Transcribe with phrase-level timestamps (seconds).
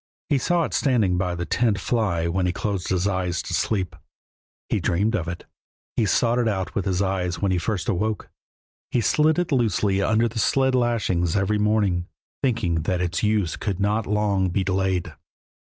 [0.29, 3.95] He saw it standing by the tent fly when he closed his eyes to sleep;
[4.67, 5.45] he dreamed of it;
[5.95, 8.31] he sought it out with his eyes when he first awoke.
[8.89, 12.07] He slid it loosely under the sled lashings every morning,
[12.41, 15.13] thinking that its use could not long be delayed.